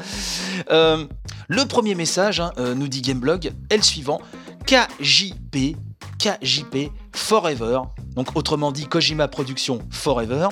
Le 0.69 1.65
premier 1.65 1.95
message, 1.95 2.41
hein, 2.41 2.53
nous 2.77 2.89
dit 2.89 3.01
Gameblog, 3.01 3.53
est 3.71 3.77
le 3.77 3.83
suivant 3.83 4.21
KJP, 4.67 5.77
KJP 6.19 6.91
Forever, 7.15 7.81
donc 8.17 8.35
autrement 8.35 8.73
dit 8.73 8.87
Kojima 8.87 9.29
Productions 9.29 9.81
Forever. 9.91 10.49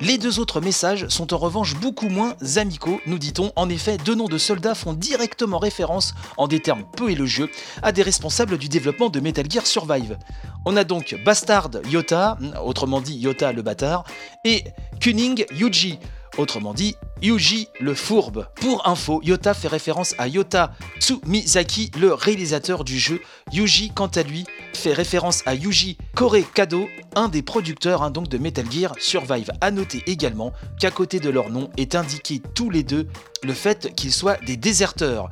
Les 0.00 0.18
deux 0.18 0.38
autres 0.38 0.60
messages 0.60 1.08
sont 1.08 1.32
en 1.34 1.38
revanche 1.38 1.74
beaucoup 1.76 2.08
moins 2.08 2.34
amicaux, 2.56 3.00
nous 3.06 3.18
dit-on. 3.18 3.52
En 3.56 3.68
effet, 3.68 3.96
deux 3.98 4.14
noms 4.14 4.28
de 4.28 4.38
soldats 4.38 4.74
font 4.74 4.92
directement 4.92 5.58
référence, 5.58 6.14
en 6.36 6.48
des 6.48 6.60
termes 6.60 6.84
peu 6.96 7.10
élogieux, 7.10 7.48
à 7.82 7.92
des 7.92 8.02
responsables 8.02 8.58
du 8.58 8.68
développement 8.68 9.08
de 9.08 9.20
Metal 9.20 9.50
Gear 9.50 9.66
Survive. 9.66 10.18
On 10.64 10.76
a 10.76 10.84
donc 10.84 11.16
Bastard 11.24 11.70
Yota, 11.90 12.38
autrement 12.64 13.00
dit 13.00 13.16
Yota 13.18 13.52
le 13.52 13.62
bâtard, 13.62 14.04
et 14.44 14.64
Kuning 15.00 15.44
Yuji, 15.52 15.98
autrement 16.38 16.74
dit 16.74 16.94
Yuji 17.20 17.68
le 17.80 17.94
fourbe. 17.94 18.46
Pour 18.56 18.88
info, 18.88 19.20
Yota 19.22 19.54
fait 19.54 19.68
référence 19.68 20.14
à 20.18 20.28
Yota 20.28 20.72
Tsumizaki, 20.98 21.90
le 21.98 22.14
réalisateur 22.14 22.84
du 22.84 22.98
jeu. 22.98 23.20
Yuji, 23.52 23.92
quant 23.94 24.08
à 24.08 24.22
lui, 24.22 24.44
fait 24.74 24.92
référence 24.92 25.42
à 25.46 25.54
Yuji 25.54 25.98
Corey 26.14 26.44
Kado, 26.54 26.88
un 27.14 27.28
des 27.28 27.42
producteurs 27.42 28.02
hein, 28.02 28.10
donc 28.10 28.28
de 28.28 28.38
Metal 28.38 28.70
Gear 28.70 28.94
Survive. 28.98 29.50
A 29.60 29.70
noter 29.70 30.02
également 30.06 30.52
qu'à 30.78 30.90
côté 30.90 31.20
de 31.20 31.30
leur 31.30 31.50
nom 31.50 31.70
est 31.76 31.94
indiqué 31.94 32.40
tous 32.54 32.70
les 32.70 32.82
deux 32.82 33.06
le 33.42 33.54
fait 33.54 33.94
qu'ils 33.94 34.12
soient 34.12 34.36
des 34.46 34.56
déserteurs. 34.56 35.28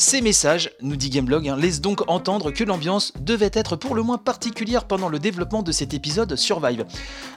Ces 0.00 0.22
messages, 0.22 0.70
nous 0.80 0.96
dit 0.96 1.10
Gameblog, 1.10 1.46
hein, 1.46 1.58
laissent 1.58 1.82
donc 1.82 2.08
entendre 2.08 2.52
que 2.52 2.64
l'ambiance 2.64 3.12
devait 3.20 3.50
être 3.52 3.76
pour 3.76 3.94
le 3.94 4.02
moins 4.02 4.16
particulière 4.16 4.86
pendant 4.86 5.10
le 5.10 5.18
développement 5.18 5.62
de 5.62 5.72
cet 5.72 5.92
épisode 5.92 6.36
Survive. 6.36 6.86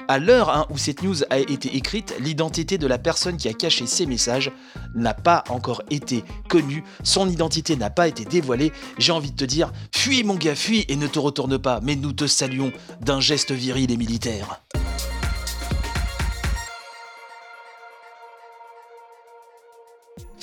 À 0.08 0.18
l'heure 0.18 0.50
hein, 0.50 0.66
où 0.70 0.78
cette 0.78 1.04
news 1.04 1.26
a 1.30 1.40
été 1.40 1.76
écrite, 1.76 2.16
l'identité 2.22 2.78
de 2.78 2.88
la 2.88 2.98
personne 2.98 3.36
qui 3.36 3.50
a 3.50 3.54
caché 3.54 3.86
ces 3.86 4.06
messages 4.06 4.50
n'a 4.96 5.14
pas 5.14 5.44
encore 5.50 5.82
été 5.90 6.24
connue, 6.48 6.86
son 7.04 7.28
identité 7.28 7.76
n'a 7.76 7.90
pas 7.90 8.08
été 8.08 8.24
dévoilée. 8.24 8.72
J'ai 8.98 9.12
envie 9.12 9.32
de 9.32 9.36
te 9.36 9.44
dire, 9.44 9.74
fuis 9.92 10.24
mon 10.24 10.36
gars, 10.36 10.56
fuis 10.56 10.86
et 10.88 10.96
ne 10.96 11.08
te 11.08 11.20
retourne 11.24 11.58
pas, 11.58 11.80
mais 11.82 11.96
nous 11.96 12.14
te 12.14 12.28
saluons 12.28 12.72
d'un 13.02 13.20
geste 13.20 13.52
viril 13.52 13.92
et 13.92 13.98
militaire. 13.98 14.62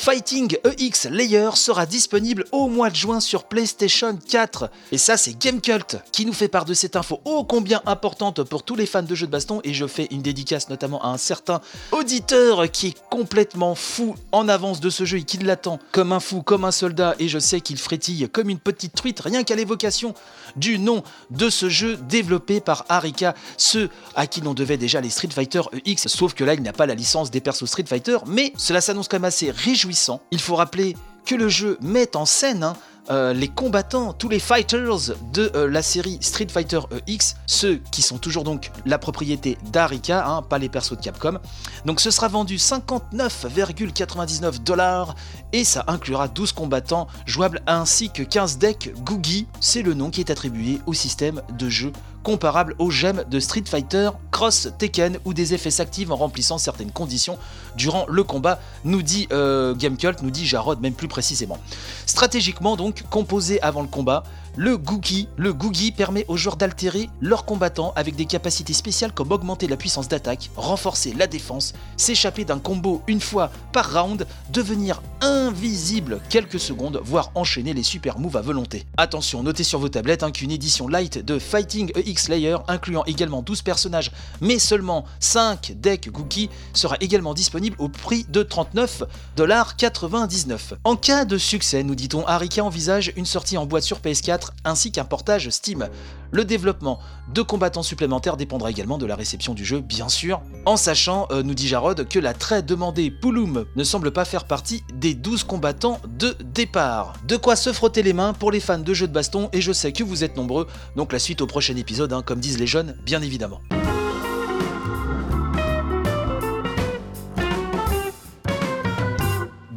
Fighting 0.02 0.56
EX 0.64 1.08
Layer 1.10 1.50
sera 1.56 1.84
disponible 1.84 2.46
au 2.52 2.68
mois 2.68 2.88
de 2.88 2.96
juin 2.96 3.20
sur 3.20 3.44
PlayStation 3.44 4.16
4. 4.16 4.70
Et 4.92 4.96
ça, 4.96 5.18
c'est 5.18 5.38
Gamecult 5.38 5.98
qui 6.10 6.24
nous 6.24 6.32
fait 6.32 6.48
part 6.48 6.64
de 6.64 6.72
cette 6.72 6.96
info 6.96 7.20
ô 7.26 7.44
combien 7.44 7.82
importante 7.84 8.42
pour 8.44 8.62
tous 8.62 8.76
les 8.76 8.86
fans 8.86 9.02
de 9.02 9.14
jeux 9.14 9.26
de 9.26 9.32
baston. 9.32 9.60
Et 9.62 9.74
je 9.74 9.86
fais 9.86 10.08
une 10.10 10.22
dédicace 10.22 10.70
notamment 10.70 11.04
à 11.04 11.08
un 11.08 11.18
certain 11.18 11.60
auditeur 11.92 12.70
qui 12.70 12.86
est 12.86 13.02
complètement 13.10 13.74
fou 13.74 14.14
en 14.32 14.48
avance 14.48 14.80
de 14.80 14.88
ce 14.88 15.04
jeu 15.04 15.18
et 15.18 15.24
qui 15.24 15.36
l'attend 15.36 15.78
comme 15.92 16.12
un 16.12 16.20
fou, 16.20 16.40
comme 16.40 16.64
un 16.64 16.72
soldat. 16.72 17.14
Et 17.18 17.28
je 17.28 17.38
sais 17.38 17.60
qu'il 17.60 17.76
frétille 17.76 18.26
comme 18.30 18.48
une 18.48 18.58
petite 18.58 18.94
truite 18.94 19.20
rien 19.20 19.44
qu'à 19.44 19.54
l'évocation 19.54 20.14
du 20.56 20.78
nom 20.78 21.02
de 21.30 21.50
ce 21.50 21.68
jeu 21.68 21.98
développé 22.08 22.62
par 22.62 22.86
Arika, 22.88 23.34
ceux 23.58 23.90
à 24.14 24.26
qui 24.26 24.40
l'on 24.40 24.54
devait 24.54 24.78
déjà 24.78 25.02
les 25.02 25.10
Street 25.10 25.28
Fighter 25.30 25.60
EX. 25.84 26.08
Sauf 26.08 26.32
que 26.32 26.42
là, 26.42 26.54
il 26.54 26.62
n'a 26.62 26.72
pas 26.72 26.86
la 26.86 26.94
licence 26.94 27.30
des 27.30 27.42
persos 27.42 27.66
Street 27.66 27.84
Fighter, 27.86 28.16
mais 28.26 28.54
cela 28.56 28.80
s'annonce 28.80 29.06
quand 29.06 29.16
même 29.18 29.24
assez 29.24 29.50
réjouissant 29.50 29.89
il 30.30 30.40
faut 30.40 30.56
rappeler 30.56 30.96
que 31.24 31.34
le 31.34 31.48
jeu 31.48 31.78
met 31.80 32.16
en 32.16 32.26
scène 32.26 32.62
hein, 32.62 32.74
euh, 33.10 33.32
les 33.32 33.48
combattants, 33.48 34.12
tous 34.12 34.28
les 34.28 34.38
fighters 34.38 35.16
de 35.32 35.50
euh, 35.54 35.66
la 35.68 35.82
série 35.82 36.18
Street 36.20 36.46
Fighter 36.48 36.78
X, 37.08 37.34
ceux 37.46 37.80
qui 37.90 38.02
sont 38.02 38.18
toujours 38.18 38.44
donc 38.44 38.70
la 38.86 38.98
propriété 38.98 39.58
d'Arika, 39.72 40.28
hein, 40.28 40.42
pas 40.42 40.58
les 40.58 40.68
persos 40.68 40.96
de 40.96 41.02
Capcom. 41.02 41.40
Donc 41.86 42.00
ce 42.00 42.12
sera 42.12 42.28
vendu 42.28 42.56
59,99 42.56 44.62
dollars 44.62 45.16
et 45.52 45.64
ça 45.64 45.82
inclura 45.88 46.28
12 46.28 46.52
combattants 46.52 47.08
jouables 47.26 47.62
ainsi 47.66 48.10
que 48.10 48.22
15 48.22 48.58
decks 48.58 48.92
Googie, 49.04 49.48
c'est 49.60 49.82
le 49.82 49.94
nom 49.94 50.10
qui 50.10 50.20
est 50.20 50.30
attribué 50.30 50.78
au 50.86 50.92
système 50.92 51.42
de 51.58 51.68
jeu 51.68 51.90
comparable 52.22 52.74
aux 52.78 52.90
gemmes 52.90 53.24
de 53.30 53.40
Street 53.40 53.64
Fighter, 53.66 54.10
Cross, 54.30 54.68
Tekken 54.78 55.18
ou 55.24 55.34
des 55.34 55.54
effets 55.54 55.70
s'activent 55.70 56.12
en 56.12 56.16
remplissant 56.16 56.58
certaines 56.58 56.90
conditions 56.90 57.38
durant 57.76 58.06
le 58.08 58.22
combat, 58.24 58.60
nous 58.84 59.02
dit 59.02 59.28
euh, 59.32 59.74
Gamecult, 59.74 60.22
nous 60.22 60.30
dit 60.30 60.46
Jarod 60.46 60.80
même 60.80 60.94
plus 60.94 61.08
précisément. 61.08 61.58
Stratégiquement 62.06 62.76
donc, 62.76 63.04
composé 63.10 63.60
avant 63.62 63.82
le 63.82 63.88
combat, 63.88 64.22
le 64.56 64.76
Googie, 64.76 65.28
le 65.36 65.52
Googie 65.52 65.92
permet 65.92 66.24
aux 66.28 66.36
joueurs 66.36 66.56
d'altérer 66.56 67.08
leurs 67.20 67.44
combattants 67.44 67.92
avec 67.94 68.16
des 68.16 68.24
capacités 68.24 68.72
spéciales 68.72 69.12
comme 69.12 69.30
augmenter 69.30 69.68
la 69.68 69.76
puissance 69.76 70.08
d'attaque, 70.08 70.50
renforcer 70.56 71.14
la 71.16 71.26
défense, 71.28 71.72
s'échapper 71.96 72.44
d'un 72.44 72.58
combo 72.58 73.02
une 73.06 73.20
fois 73.20 73.50
par 73.72 73.92
round, 73.92 74.26
devenir 74.52 75.02
invisible 75.20 76.20
quelques 76.30 76.58
secondes, 76.58 77.00
voire 77.04 77.30
enchaîner 77.36 77.74
les 77.74 77.84
super 77.84 78.18
moves 78.18 78.36
à 78.36 78.42
volonté. 78.42 78.86
Attention, 78.96 79.42
notez 79.42 79.62
sur 79.62 79.78
vos 79.78 79.88
tablettes 79.88 80.24
hein, 80.24 80.32
qu'une 80.32 80.50
édition 80.50 80.88
light 80.88 81.24
de 81.24 81.38
Fighting 81.38 81.92
EX 82.10 82.28
Layer, 82.28 82.56
incluant 82.68 83.04
également 83.04 83.42
12 83.42 83.62
personnages, 83.62 84.10
mais 84.40 84.58
seulement 84.58 85.04
5 85.20 85.74
decks 85.76 86.10
Googie, 86.10 86.50
sera 86.72 86.96
également 87.00 87.34
disponible 87.34 87.76
au 87.78 87.88
prix 87.88 88.26
de 88.28 88.42
39,99$. 88.42 90.74
En 90.84 90.96
cas 90.96 91.24
de 91.24 91.38
succès, 91.38 91.82
nous 91.82 91.94
dit-on, 91.94 92.26
Arika 92.26 92.64
envisage 92.64 93.12
une 93.16 93.26
sortie 93.26 93.56
en 93.56 93.66
boîte 93.66 93.84
sur 93.84 94.00
PS4 94.00 94.50
ainsi 94.64 94.92
qu'un 94.92 95.04
portage 95.04 95.48
Steam. 95.50 95.88
Le 96.32 96.44
développement 96.44 97.00
de 97.32 97.42
combattants 97.42 97.82
supplémentaires 97.82 98.36
dépendra 98.36 98.70
également 98.70 98.98
de 98.98 99.06
la 99.06 99.16
réception 99.16 99.54
du 99.54 99.64
jeu, 99.64 99.80
bien 99.80 100.08
sûr, 100.08 100.40
en 100.66 100.76
sachant, 100.76 101.26
euh, 101.30 101.42
nous 101.42 101.54
dit 101.54 101.68
Jarod, 101.68 102.08
que 102.08 102.18
la 102.18 102.34
très 102.34 102.62
demandée 102.62 103.10
Pouloum 103.10 103.66
ne 103.74 103.84
semble 103.84 104.12
pas 104.12 104.24
faire 104.24 104.44
partie 104.44 104.84
des 104.94 105.14
12 105.14 105.44
combattants 105.44 106.00
de 106.08 106.36
départ. 106.44 107.14
De 107.26 107.36
quoi 107.36 107.56
se 107.56 107.72
frotter 107.72 108.02
les 108.02 108.12
mains 108.12 108.32
pour 108.32 108.52
les 108.52 108.60
fans 108.60 108.78
de 108.78 108.94
jeux 108.94 109.08
de 109.08 109.12
baston, 109.12 109.48
et 109.52 109.60
je 109.60 109.72
sais 109.72 109.92
que 109.92 110.04
vous 110.04 110.24
êtes 110.24 110.36
nombreux, 110.36 110.66
donc 110.96 111.12
la 111.12 111.18
suite 111.18 111.40
au 111.40 111.46
prochain 111.46 111.76
épisode, 111.76 112.12
hein, 112.12 112.22
comme 112.24 112.40
disent 112.40 112.58
les 112.58 112.66
jeunes, 112.66 112.96
bien 113.04 113.22
évidemment. 113.22 113.60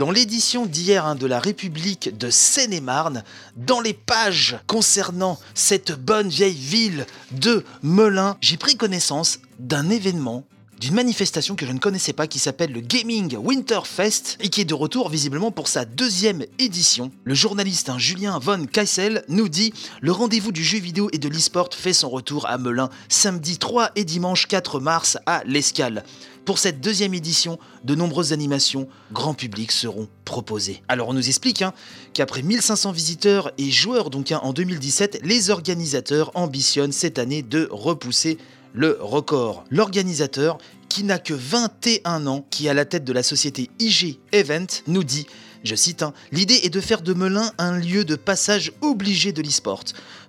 Dans 0.03 0.11
l'édition 0.11 0.65
d'hier 0.65 1.05
hein, 1.05 1.15
de 1.15 1.25
la 1.25 1.39
République 1.39 2.17
de 2.17 2.29
Seine-et-Marne, 2.29 3.23
dans 3.55 3.79
les 3.79 3.93
pages 3.93 4.59
concernant 4.67 5.39
cette 5.53 5.93
bonne 5.93 6.27
vieille 6.27 6.53
ville 6.53 7.05
de 7.31 7.63
Melun, 7.83 8.35
j'ai 8.41 8.57
pris 8.57 8.75
connaissance 8.75 9.39
d'un 9.59 9.89
événement 9.89 10.43
d'une 10.83 10.95
manifestation 10.95 11.55
que 11.55 11.65
je 11.65 11.71
ne 11.71 11.79
connaissais 11.79 12.11
pas 12.11 12.27
qui 12.27 12.39
s'appelle 12.39 12.73
le 12.73 12.81
Gaming 12.81 13.37
Winterfest 13.37 14.35
et 14.41 14.49
qui 14.49 14.59
est 14.59 14.65
de 14.65 14.73
retour 14.73 15.07
visiblement 15.07 15.49
pour 15.49 15.69
sa 15.69 15.85
deuxième 15.85 16.43
édition. 16.59 17.09
Le 17.23 17.33
journaliste 17.33 17.87
hein, 17.87 17.97
Julien 17.97 18.37
Von 18.37 18.65
Keissel 18.65 19.23
nous 19.29 19.47
dit 19.47 19.73
Le 20.01 20.11
rendez-vous 20.11 20.51
du 20.51 20.61
jeu 20.61 20.79
vidéo 20.79 21.07
et 21.13 21.19
de 21.19 21.29
l'e-sport 21.29 21.69
fait 21.71 21.93
son 21.93 22.09
retour 22.09 22.47
à 22.47 22.57
Melun 22.57 22.89
samedi 23.07 23.59
3 23.59 23.91
et 23.95 24.03
dimanche 24.03 24.45
4 24.47 24.81
mars 24.81 25.17
à 25.25 25.41
l'Escale. 25.45 26.03
Pour 26.43 26.59
cette 26.59 26.81
deuxième 26.81 27.13
édition, 27.13 27.59
de 27.85 27.95
nombreuses 27.95 28.33
animations 28.33 28.89
grand 29.13 29.33
public 29.33 29.71
seront 29.71 30.09
proposées. 30.25 30.83
Alors 30.89 31.07
on 31.07 31.13
nous 31.13 31.29
explique 31.29 31.61
hein, 31.61 31.73
qu'après 32.13 32.41
1500 32.41 32.91
visiteurs 32.91 33.53
et 33.57 33.71
joueurs 33.71 34.09
donc 34.09 34.33
hein, 34.33 34.41
en 34.43 34.51
2017, 34.51 35.21
les 35.23 35.49
organisateurs 35.49 36.31
ambitionnent 36.35 36.91
cette 36.91 37.19
année 37.19 37.41
de 37.41 37.69
repousser 37.71 38.37
le 38.73 38.97
record. 38.99 39.63
L'organisateur, 39.69 40.57
qui 40.89 41.03
n'a 41.03 41.19
que 41.19 41.33
21 41.33 42.27
ans, 42.27 42.45
qui 42.49 42.67
est 42.67 42.69
à 42.69 42.73
la 42.73 42.85
tête 42.85 43.03
de 43.05 43.13
la 43.13 43.23
société 43.23 43.69
IG 43.79 44.19
Event, 44.31 44.67
nous 44.87 45.03
dit 45.03 45.25
je 45.63 45.75
cite, 45.75 46.03
hein, 46.03 46.13
L'idée 46.33 46.59
est 46.63 46.69
de 46.69 46.81
faire 46.81 47.01
de 47.01 47.13
Melun 47.13 47.49
un 47.57 47.77
lieu 47.77 48.03
de 48.03 48.15
passage 48.15 48.73
obligé 48.81 49.31
de 49.31 49.41
l'e-sport. 49.41 49.83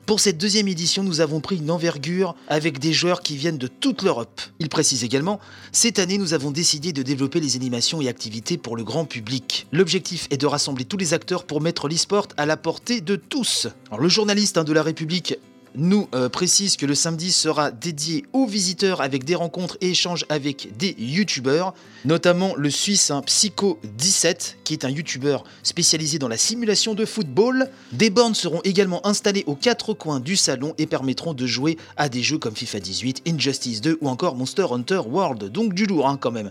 Pour 0.07 0.21
cette 0.21 0.39
deuxième 0.39 0.69
édition, 0.69 1.03
nous 1.03 1.21
avons 1.21 1.41
pris 1.41 1.57
une 1.57 1.71
envergure 1.71 2.37
avec 2.47 2.79
des 2.79 2.93
joueurs 2.93 3.21
qui 3.21 3.37
viennent 3.37 3.59
de 3.59 3.67
toute 3.67 4.03
l'Europe. 4.03 4.41
Il 4.61 4.69
précise 4.69 5.03
également, 5.03 5.41
cette 5.73 5.99
année, 5.99 6.19
nous 6.19 6.35
avons 6.35 6.53
décidé 6.53 6.93
de 6.93 7.03
développer 7.03 7.41
les 7.41 7.57
animations 7.57 8.01
et 8.01 8.09
activités 8.09 8.59
pour 8.59 8.77
le 8.77 8.85
grand 8.85 9.07
public. 9.07 9.67
L'objectif 9.73 10.29
est 10.31 10.37
de 10.37 10.47
rassembler 10.47 10.85
tous 10.85 10.99
les 10.99 11.15
acteurs 11.15 11.45
pour 11.45 11.61
mettre 11.61 11.89
l'e-sport 11.89 12.29
à 12.37 12.47
la 12.47 12.57
portée 12.57 13.01
de 13.01 13.17
tous. 13.17 13.67
Le 13.99 14.09
journaliste 14.09 14.57
hein, 14.57 14.65
de 14.65 14.73
la 14.73 14.83
République 14.83 15.37
nous 15.75 16.09
euh, 16.15 16.29
précise 16.29 16.77
que 16.77 16.87
le 16.87 16.95
samedi 16.95 17.33
sera 17.33 17.71
dédié 17.71 18.25
aux 18.33 18.47
visiteurs 18.47 19.01
avec 19.01 19.25
des 19.25 19.35
rencontres 19.35 19.77
et 19.81 19.91
échanges 19.91 20.25
avec 20.29 20.77
des 20.77 20.95
youtubeurs, 20.99 21.75
notamment 22.05 22.55
le 22.57 22.71
Suisse 22.71 23.11
hein, 23.11 23.23
Psycho17 23.27 24.55
qui 24.65 24.73
est 24.73 24.85
un 24.85 24.91
youtubeur 24.91 25.45
spécialisé 25.63 26.19
dans 26.19 26.29
la 26.29 26.37
simulation 26.37 26.95
de 26.95 27.05
football. 27.05 27.69
Des 27.93 28.11
bornes 28.11 28.35
seront 28.35 28.61
également 28.65 29.07
installées 29.07 29.45
aux 29.47 29.55
quatre 29.55 29.95
coins 29.95 30.21
du 30.21 30.37
salon 30.37 30.75
et 30.79 30.87
permettront 30.87 31.35
de 31.35 31.47
jouer 31.47 31.77
à 31.97 32.09
des 32.09 32.23
jeux 32.23 32.39
comme 32.39 32.55
FIFA 32.55 32.81
18, 32.81 33.23
Injustice 33.27 33.81
2 33.81 33.99
ou 34.01 34.09
encore 34.09 34.37
Monster 34.37 34.67
Hunter 34.71 35.03
World, 35.07 35.51
donc 35.51 35.75
du 35.75 35.87
lourd 35.87 36.09
hein, 36.09 36.17
quand 36.21 36.33
même. 36.33 36.51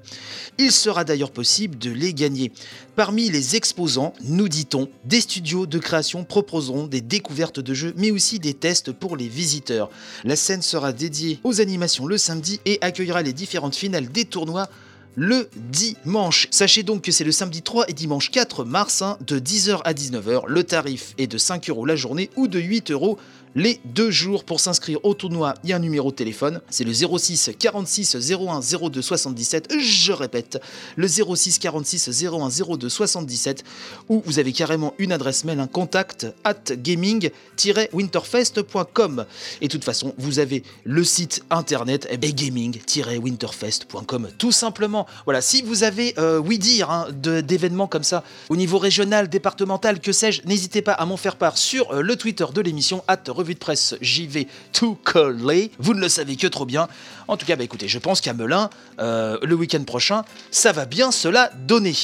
Il 0.58 0.72
sera 0.72 1.04
d'ailleurs 1.04 1.32
possible 1.32 1.78
de 1.78 1.90
les 1.90 2.14
gagner. 2.14 2.52
Parmi 2.96 3.30
les 3.30 3.56
exposants, 3.56 4.14
nous 4.24 4.48
dit-on, 4.48 4.88
des 5.06 5.22
studios 5.22 5.66
de 5.66 5.80
création 5.80 6.24
proposeront 6.24 6.88
des 6.88 7.02
découvertes 7.02 7.60
de 7.60 7.74
jeux 7.74 7.94
mais 7.98 8.12
aussi 8.12 8.40
des 8.40 8.54
tests 8.54 8.92
pour 8.92 9.13
les 9.16 9.28
visiteurs. 9.28 9.90
La 10.24 10.36
scène 10.36 10.62
sera 10.62 10.94
dédiée 10.94 11.40
aux 11.44 11.62
animations 11.62 12.06
le 12.06 12.18
samedi 12.18 12.60
et 12.66 12.78
accueillera 12.82 13.22
les 13.22 13.34
différentes 13.34 13.76
finales 13.76 14.08
des 14.12 14.26
tournois 14.26 14.70
le 15.16 15.50
dimanche. 15.56 16.48
Sachez 16.52 16.84
donc 16.84 17.04
que 17.04 17.12
c'est 17.12 17.24
le 17.24 17.32
samedi 17.32 17.62
3 17.62 17.86
et 17.88 17.94
dimanche 17.94 18.32
4 18.32 18.66
mars 18.66 19.02
hein, 19.02 19.18
de 19.26 19.40
10h 19.40 19.82
à 19.84 19.94
19h. 19.94 20.44
Le 20.48 20.64
tarif 20.64 21.14
est 21.18 21.28
de 21.28 21.38
5 21.38 21.70
euros 21.70 21.86
la 21.86 21.96
journée 21.96 22.30
ou 22.36 22.48
de 22.48 22.60
8 22.60 22.92
euros 22.92 23.18
les 23.56 23.80
deux 23.86 24.12
jours. 24.12 24.44
Pour 24.44 24.60
s'inscrire 24.60 25.00
au 25.04 25.14
tournoi, 25.14 25.54
il 25.64 25.70
y 25.70 25.74
a 25.74 25.78
un 25.78 25.80
numéro 25.80 26.12
de 26.12 26.16
téléphone. 26.16 26.60
C'est 26.70 26.84
le 26.84 26.92
06 26.94 27.52
46 27.58 28.32
01 28.32 28.60
02 28.90 29.02
77. 29.02 29.74
Je 29.80 30.12
répète, 30.12 30.62
le 30.96 31.08
06 31.08 31.60
46 31.60 32.26
01 32.26 32.50
02 32.78 32.90
77. 32.90 33.64
Ou 34.10 34.22
vous 34.26 34.40
avez 34.40 34.52
carrément 34.54 34.96
une 34.98 35.12
adresse 35.12 35.46
mail, 35.46 35.60
un 35.60 35.68
contact 35.68 36.26
at 36.44 36.74
gaming-winterfest.com. 36.76 39.26
Et 39.62 39.68
de 39.68 39.72
toute 39.72 39.84
façon, 39.84 40.16
vous 40.18 40.40
avez 40.40 40.64
le 40.84 41.04
site 41.04 41.44
internet 41.50 42.08
eh 42.10 42.18
ben, 42.18 42.32
gaming-winterfest.com. 42.32 44.30
Tout 44.38 44.52
simplement. 44.52 45.08
Voilà, 45.26 45.42
si 45.42 45.62
vous 45.62 45.84
avez 45.84 46.14
euh, 46.18 46.38
oui 46.38 46.60
dire 46.60 46.90
hein, 46.90 47.08
d'événements 47.12 47.88
comme 47.88 48.04
ça 48.04 48.24
au 48.50 48.56
niveau 48.56 48.78
régional, 48.78 49.30
départemental, 49.30 50.00
que 50.00 50.12
sais-je, 50.12 50.42
n'hésitez 50.46 50.82
pas 50.82 50.94
à 50.94 51.06
m'en 51.06 51.18
faire 51.18 51.36
part 51.36 51.58
sur 51.58 51.92
euh, 51.92 52.02
le 52.02 52.16
Twitter 52.16 52.46
de 52.54 52.62
l'émission 52.62 53.04
at 53.08 53.24
revue 53.44 53.54
de 53.54 53.60
presse 53.60 53.96
JV 54.02 54.48
tout 54.72 54.98
collé. 55.04 55.72
Vous 55.80 55.94
ne 55.94 56.00
le 56.00 56.10
savez 56.10 56.36
que 56.36 56.48
trop 56.48 56.66
bien. 56.66 56.88
En 57.28 57.38
tout 57.38 57.46
cas, 57.46 57.56
bah 57.56 57.64
écoutez, 57.64 57.88
je 57.88 58.00
pense 58.00 58.22
qu'à 58.22 58.34
Melun, 58.34 58.70
euh, 59.00 59.38
le 59.42 59.56
week-end 59.56 59.84
prochain, 59.84 60.24
ça 60.52 60.72
va 60.72 60.86
bien 60.86 61.12
cela 61.12 61.52
donner. 61.68 61.96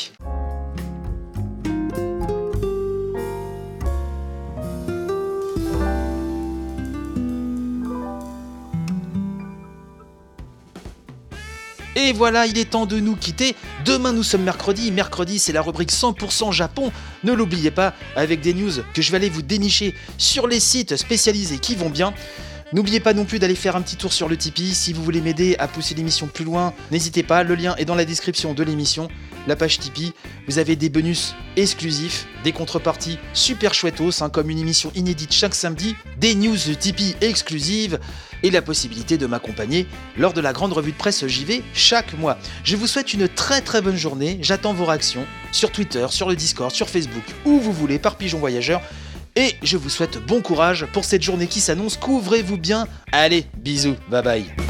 Et 12.02 12.14
voilà, 12.14 12.46
il 12.46 12.58
est 12.58 12.70
temps 12.70 12.86
de 12.86 12.98
nous 12.98 13.18
quitter. 13.18 13.58
Demain, 13.84 14.14
nous 14.14 14.24
sommes 14.24 14.44
mercredi. 14.44 14.90
Mercredi, 14.90 15.38
c'est 15.38 15.52
la 15.52 15.62
rubrique 15.62 15.92
100% 15.92 16.54
Japon. 16.54 16.94
Ne 17.26 17.34
l'oubliez 17.34 17.72
pas, 17.72 17.94
avec 18.16 18.40
des 18.40 18.54
news 18.54 18.72
que 18.94 19.02
je 19.02 19.12
vais 19.12 19.18
aller 19.18 19.30
vous 19.30 19.42
dénicher 19.42 19.94
sur 20.18 20.48
les 20.48 20.62
sites 20.62 20.96
spécialisés 20.96 21.58
qui 21.58 21.76
vont 21.76 21.90
bien. 21.90 22.14
N'oubliez 22.72 23.00
pas 23.00 23.16
non 23.16 23.26
plus 23.26 23.40
d'aller 23.40 23.56
faire 23.56 23.76
un 23.76 23.82
petit 23.82 23.96
tour 23.96 24.14
sur 24.14 24.30
le 24.30 24.38
Tipeee. 24.38 24.76
Si 24.76 24.94
vous 24.94 25.04
voulez 25.04 25.22
m'aider 25.22 25.56
à 25.58 25.68
pousser 25.68 25.96
l'émission 25.96 26.28
plus 26.28 26.46
loin, 26.46 26.76
n'hésitez 26.92 27.24
pas. 27.24 27.42
Le 27.42 27.56
lien 27.56 27.76
est 27.78 27.86
dans 27.86 27.96
la 27.96 28.06
description 28.06 28.54
de 28.54 28.64
l'émission. 28.64 29.08
La 29.48 29.56
page 29.56 29.80
Tipeee. 29.80 30.14
Vous 30.48 30.60
avez 30.60 30.76
des 30.76 30.90
bonus 30.90 31.34
exclusifs, 31.58 32.28
des 32.44 32.52
contreparties 32.52 33.18
super 33.34 33.74
chouettos, 33.74 34.22
hein, 34.22 34.30
comme 34.30 34.52
une 34.52 34.60
émission 34.60 34.92
inédite 34.94 35.34
chaque 35.34 35.56
samedi, 35.56 35.96
des 36.18 36.36
news 36.36 36.58
Tipeee 36.58 37.16
exclusives 37.22 37.98
et 38.44 38.52
la 38.52 38.62
possibilité 38.62 39.18
de 39.18 39.26
m'accompagner 39.26 39.88
lors 40.16 40.34
de 40.34 40.42
la 40.42 40.54
grande 40.54 40.74
revue 40.74 40.92
de 40.92 40.98
presse 40.98 41.26
JV 41.26 41.64
chaque 41.74 42.14
mois. 42.20 42.38
Je 42.64 42.76
vous 42.76 42.86
souhaite 42.86 43.16
une 43.16 43.28
très 43.28 43.62
très 43.62 43.82
bonne 43.82 43.98
journée. 43.98 44.38
J'attends 44.44 44.74
vos 44.76 44.86
réactions 44.86 45.26
sur 45.52 45.72
Twitter, 45.72 46.06
sur 46.12 46.30
le 46.30 46.36
Discord, 46.36 46.72
sur 46.72 46.88
Facebook, 46.88 47.24
où 47.46 47.60
vous 47.60 47.74
voulez, 47.74 47.98
par 47.98 48.16
Pigeon 48.16 48.38
Voyageur. 48.38 48.80
Et 49.40 49.56
je 49.64 49.78
vous 49.78 49.88
souhaite 49.88 50.18
bon 50.18 50.42
courage 50.42 50.86
pour 50.92 51.06
cette 51.06 51.24
journée 51.24 51.48
qui 51.48 51.62
s'annonce. 51.62 51.96
Couvrez-vous 51.96 52.58
bien. 52.58 52.88
Allez, 53.14 53.46
bisous, 53.58 53.96
bye 54.10 54.22
bye. 54.22 54.69